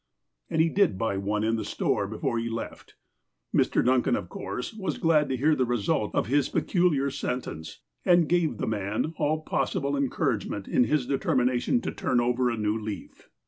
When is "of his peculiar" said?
6.15-7.11